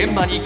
[0.00, 0.36] 現場に。
[0.36, 0.44] 今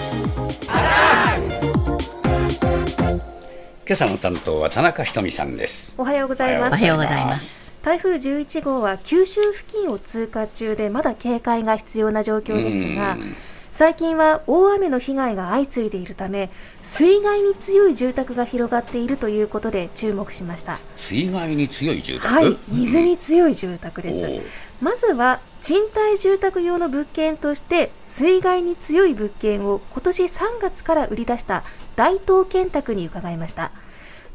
[3.91, 5.93] 朝の担当は田中ひとみさんです。
[5.95, 6.73] おはようございます。
[6.73, 7.71] おはようございます。
[7.83, 13.35] 台風11号は九州付近を通過中でまだ警戒が必要な状況ですがうん。
[13.73, 16.49] 最近は大雨の被害が相次いでいるため
[16.81, 20.79] 水害に強い住宅が広がっているということで注目しました。
[20.97, 22.33] 水害に強い住宅？
[22.33, 24.41] はい水に強い住宅です、おう。
[24.81, 31.63] まずは賃貸住宅用の物件として水害に強い物件を今年3月から売り出した
[31.95, 33.71] 大東建託に伺いました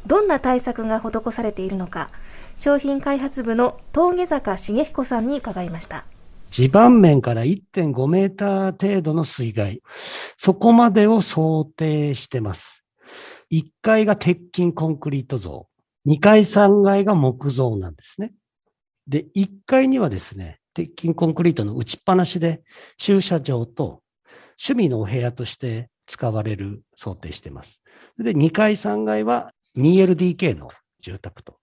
[0.07, 2.09] どんな対策が施されているのか
[2.57, 6.07] 商品開発部の峠坂茂彦さんに伺いました
[6.49, 9.83] 地盤面から1.5メーター程度の水害。
[10.35, 12.83] そこまでを想定してます。
[13.51, 15.67] 1階が鉄筋コンクリート像。
[16.07, 18.33] 2階3階が木造なんですね。
[19.07, 22.61] で、1階にはですね、鉄筋コンクリートの打ちっぱなしで
[22.97, 24.01] 駐車場と
[24.63, 27.81] 趣味のお部屋として使われる想定してます。
[28.17, 30.69] で、2階3階は 2LDK の
[31.01, 31.57] 住宅と。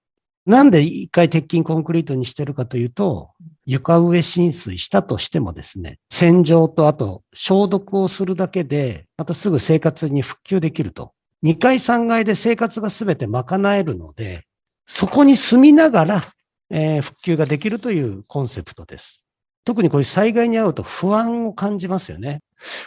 [0.45, 3.31] なんで1階鉄筋コンクリートにしてるかというと、
[3.65, 11.13] 床上浸水したとしてもですね、洗浄とあと消毒をするだけで、またすぐ生活に復旧できると。
[11.45, 14.45] 2階3階で生活がすべて賄えるので、
[14.87, 16.33] そこに住みながら、
[16.71, 19.21] えー復旧ができるというコンセプトです。
[19.65, 22.41] 特にこういう災害に遭うと不安を感じますよね。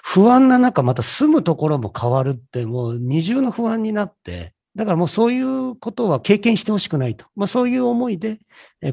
[0.03, 7.25] 不安な中、また住むところも変わるって、もう二重の不安になって、だからもうそういうことは経験してほしくないと。
[7.35, 8.39] まあそういう思いで、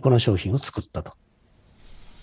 [0.02, 1.12] この商品を作ったと。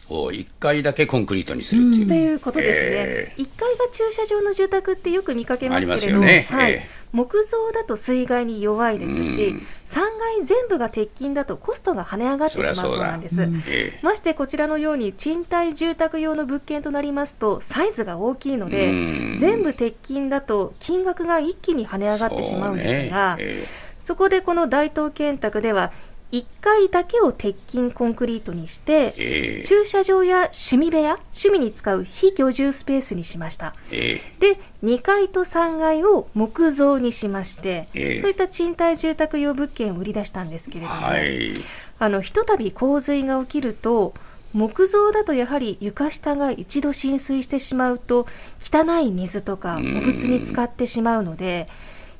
[0.09, 6.47] お1階だけコンクリートにするっていう、ということですね、え1階が駐車場の住宅ってよく見かけますけれど、ね。
[6.49, 6.71] はい。
[6.73, 9.57] え木造だと水害に弱いですし、うん。
[9.85, 13.35] 3階全部が鉄筋だとコストが跳ね上がってしまうそうなんです。
[13.67, 18.91] えましてこちらのように賃貸住宅用の物件となりますとサイズが大きいので、う
[19.35, 19.37] ん。
[19.37, 23.53] 全部鉄筋だと金額が一気に跳ね上がってしまうんですが、そうね。
[23.57, 23.67] え。
[24.03, 25.93] そこでこの大東建託では
[26.33, 29.61] 1階だけを鉄筋コンクリートにして、ええ。
[29.63, 33.75] 駐車場や趣味部屋趣味に使う非居住スペースにしました。
[33.91, 38.21] えで2階と3階を木造にしまして、ええ。
[38.21, 41.53] そういった賃貸住宅用物件を売り出したんですけれえども、はい。
[41.99, 44.15] あのひとたび洪水が起きると
[44.53, 48.27] 木造だとやはり床下が一度浸水してしまうと
[48.59, 51.67] 汚い水とかお物に浸かってしまうので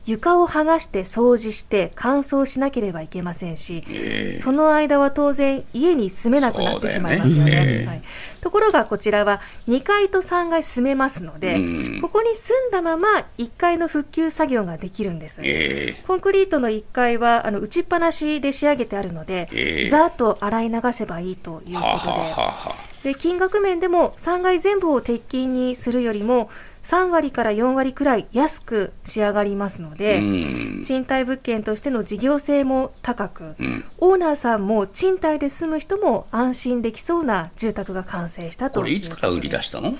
[0.05, 4.41] 床を剥がして掃除して乾燥しなければいけませんし、ええ。
[4.41, 7.55] その間は当然家に住めなくなってしまいますよね。
[7.55, 7.71] よね。
[7.71, 8.03] ええはい、
[8.41, 12.01] ところがこちらは2階と3階住めますので、うん。
[12.01, 19.89] ここに住んだまま1階の復旧作業ができるんです、えコンクリートの1階はあの打ちっぱなしで仕上げてあるので、ええ。
[19.89, 26.49] ざーっと洗い流せばいいというえことではあはあはで金額面でも3階全部を鉄筋にするよりも
[26.83, 30.83] 3割から4割くらい安く仕上がりますので、うん。
[30.85, 33.85] 賃貸物件としての事業性も高く、うん。
[33.99, 39.95] オーナーさんも賃貸で住む人も安心できそうな住宅が完成したとこれいつから売り出したの？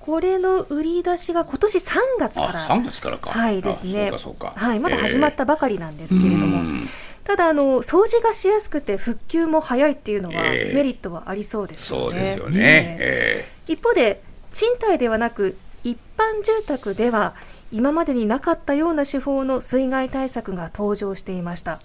[0.00, 3.30] これの売り出しが今年3月かあら3月からか。
[3.30, 4.10] はいですね。
[4.56, 6.88] はい、まだ始まったばかりなんですけれども、うん。
[7.24, 10.74] ただあの掃除がしやすくて復旧も早いっていうのはええ。
[10.74, 12.08] メリットはありそうですよね。
[12.08, 13.72] そうですよね、えええ。
[13.72, 14.22] 一方で
[14.54, 17.34] 賃貸ではなく一般住宅では
[17.70, 21.80] 今までになかったような手法の水害対策が登場していました。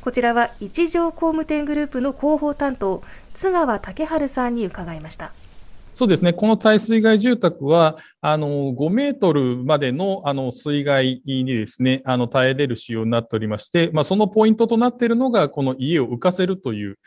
[0.00, 3.02] こちらは一条工務店グループの広報担当
[3.32, 5.32] 津川武春さんに伺いました。
[5.94, 6.32] そうですね。
[6.32, 16.98] この耐水害住宅は、あの、5メートルまでの、あの、水害にですね、あの、耐えれる仕様になっておりまして、まあ、そのポイントとなっているのが、この家を浮かせるという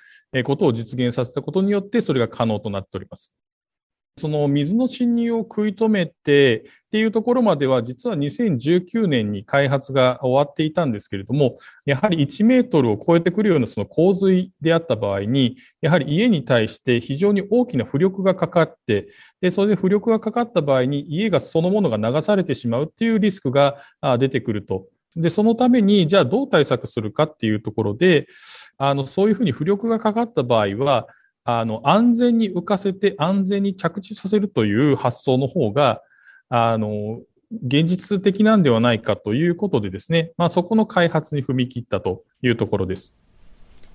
[0.45, 3.33] ことを実現させたことによって、それが可能となっております。
[4.17, 19.09] その水の侵入を食い止めてっていうところまでは、実は2019年に開発が終わっていたんですけれども、やはり1メートルを超えてくるようなその洪水であった場合に、やはり家に対して非常に大きな浮力がかかって、
[19.41, 23.77] で、それで浮力がかかった場合に家がそのものが流されてしまうっていうリスクが
[24.17, 24.87] 出てくると。
[25.15, 28.27] で、そのために、じゃあどう対策するかっていうところで、
[28.77, 31.07] あの、そういうふうに浮力がかかった場合は、
[31.49, 36.01] あの、安全に浮かせて安全に着地させるという発想の方が、
[36.49, 37.21] あの、
[37.65, 43.15] 現実的なんではないかということでですね、まあそこの開発に踏み切ったというところです。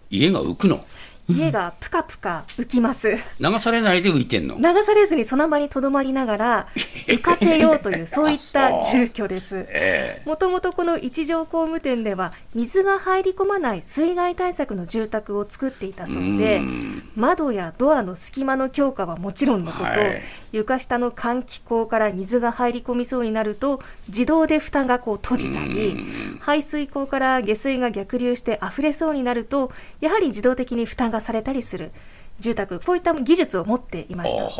[0.08, 0.82] 家が浮くの？
[1.28, 3.12] 家がぷかぷか浮きます。
[3.40, 4.56] 流されないで浮いてんの？
[4.56, 6.66] 流されずにその場にとどまりながら
[7.06, 9.64] 浮かせようというそういった住居です。
[9.70, 17.02] えもともとこの一条工務店では水が入り込まない水害対策の住宅を作っていたえそうでん。
[17.16, 20.22] 窓やドアの隙間の強化はもちろんのこと、はい。
[20.52, 25.96] 床下の換気口から水が入り込みそうになると自動で蓋がこう閉じたり
[26.40, 31.92] 排水口から下水が逆流して溢れそうになるとやはり自動的に蓋がされたりする
[32.40, 34.50] 住宅こういった技術を持っていました。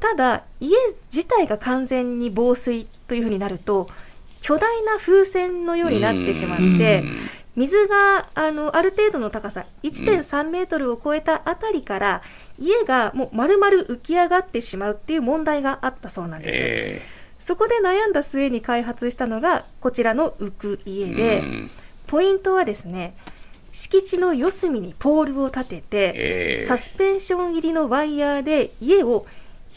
[0.00, 0.76] ただ家
[1.12, 3.88] 自体が完全に防水というふうになると
[4.40, 7.02] 巨大な風船のようになってしまって
[7.56, 12.22] 水があのある程度の高さ1.3メートルを超えたあたりから
[12.58, 17.02] 家がもう丸々浮き上がってしまうっていう問題があったそうなんです、え
[17.40, 21.70] そこで悩んだ末に開発したのがこちらの浮く家えで、うん。
[22.06, 23.14] ポイントはですね
[23.78, 26.66] 敷地の四隅にポールを立てて、ええ。
[26.66, 29.24] サスペンション入りのワイヤーで家を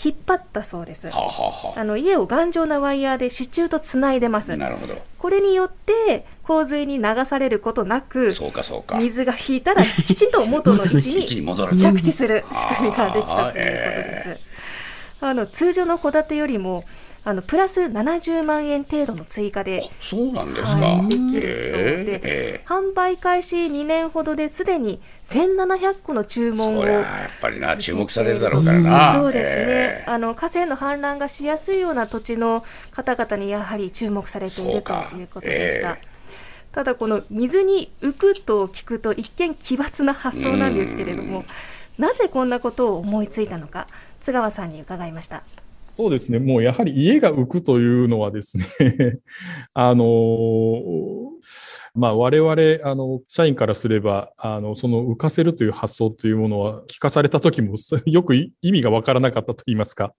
[0.04, 1.08] 引っ張ったそうです。
[1.10, 1.84] はあはあはあ。
[1.84, 4.54] の家を頑丈なワイヤーで支柱とつないでます。
[4.54, 4.98] あなるほど。
[5.20, 8.98] これによって洪水に流されることなくそうかそうか。
[8.98, 11.78] 水が引いたらきちんと元の位置にに戻る。
[11.78, 14.40] 着地する仕組みができたということです。
[15.24, 16.86] あの通常の戸建てよりも
[17.24, 27.06] あのプラス70万円程度の追加でそうなんですか、はいできるそうで、ええ販売開始2年ほどですでに1700個の注文をやっ
[27.42, 30.10] ぱりな注目されるだろうからな、そうですね、ええ。
[30.10, 35.92] あの河川の氾濫がしやすいような土地の方々にやはり注目されているということでした。
[35.92, 36.02] え
[36.72, 41.44] ただこの水に浮くと聞くと一見奇抜な発想なんですけれども
[41.98, 43.88] なぜこんなことを思いついたのか
[44.22, 45.44] 津川さんに伺いました
[46.02, 46.40] そうですね。
[46.40, 48.66] もうやはり家が浮くというのはですね、
[49.76, 50.02] あの
[51.94, 57.76] まあ我々、あの、社員からすれば、あの、その浮かせるという発想というものは聞かされた時も
[58.08, 60.16] よく意味がわからなかったと言いますか。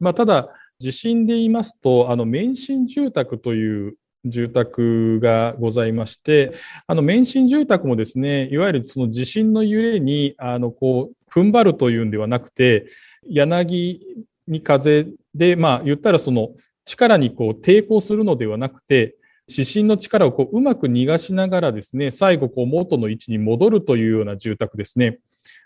[0.00, 0.48] まあただ、
[0.80, 3.94] 地震で言いますと、あの、免震住宅という
[4.24, 6.54] 住宅がございまして、
[6.88, 12.86] あの、免震住宅もですね、いわゆるその地震の揺れに、あの、こう、踏ん張るというんではなくて、
[13.28, 14.00] 柳
[14.48, 16.50] に風で、まあ言ったらその
[16.84, 19.16] 力にこう抵抗するのではなくて、
[19.48, 25.18] 指針の力をこううまく逃がしながらですね、最後こう元の位置に戻るというような住宅ですね。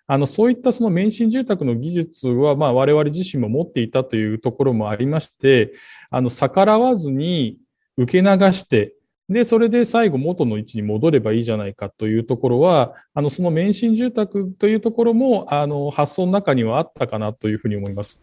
[0.07, 5.73] あの、そういったその免震住宅の技術は、まあ我々自身も持っていたというところもありまして、
[6.11, 7.59] あの、逆らわずに
[7.97, 8.95] 受け流して、
[9.29, 18.21] で、それで最後元の位置に戻ればいいじゃないかというところは、あの、その免震住宅というところも、あの、発想の中にはあったかなというふうに思います。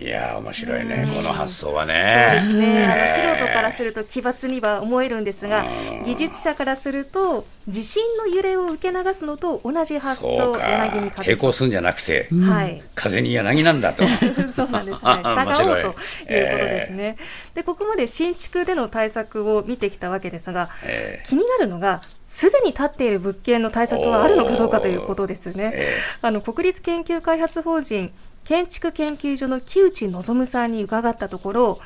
[0.00, 2.42] いやー面白いね、この発想はそうでね。
[2.42, 6.04] すねあの素ええ人からすると奇抜には思えるんですがうん。
[6.04, 10.58] 技術者からすると地震の揺れを受け流すのと同じ発想か。
[10.68, 11.32] 柳に風。
[11.32, 12.82] 抵抗するんじゃなくて、はい。
[12.96, 14.04] 風に柳なんだと。
[14.54, 17.16] そうなんです、 はい、従おうということですね、
[17.54, 25.70] でここまで新築での対策を見てきたわけですがえ気になるのがすでに建っている物件の対策はあるのかどうかということですね。
[25.72, 28.12] えあの国立研究開発法人
[28.44, 31.80] 建築研究所の木内望さんに伺ったところ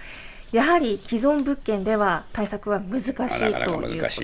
[0.53, 3.13] やはり既存物件では対策は難しい
[3.53, 4.21] ということです。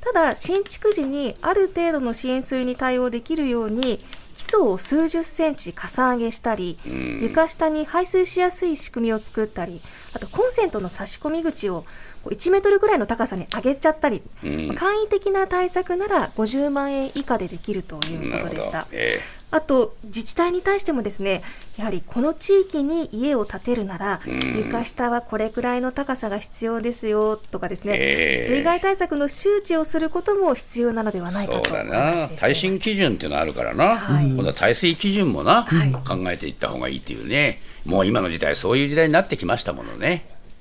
[0.00, 3.98] ただ新築時にある程度の浸水に対応できるように
[4.34, 7.22] 基礎を数十センチかさ上げしたり、えうん。
[7.22, 9.80] 床下に排水しやすい仕組みを作ったり
[10.14, 11.84] あとコンセントの差し込み口を
[12.24, 14.74] こう1メートルぐらいの高さに上げちゃったり、うん。
[14.74, 18.86] 簡易的な対策なら50万円以下でできるということでした。
[18.90, 19.20] え
[19.52, 21.42] あと自治体に対してもですね
[21.76, 24.58] やはりこの地域に家を建てるなら、うん。
[24.58, 28.48] 床下はこれくらいの高さが必要ですよとかですね、ええ。
[28.48, 32.28] 水害対策の周知をすることも必要なのではないかとおそうだな。
[32.36, 34.26] 耐震基準っていうのがあるからな、はい。
[34.26, 35.92] 今度は耐水基準もな、はい。
[35.92, 40.31] 考えていった方がいいっていうね、もう今の時代、そういう時代になってきましたものね。